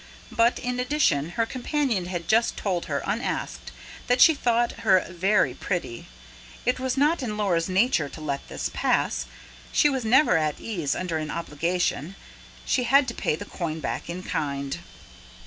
[0.31, 3.71] But, in addition, her companion had just told her, unasked,
[4.07, 6.07] that she thought her "very pretty".
[6.65, 9.27] It was not in Laura's nature to let this pass:
[9.71, 12.15] she was never at ease under an obligation;
[12.65, 14.79] she had to pay the coin back in kind.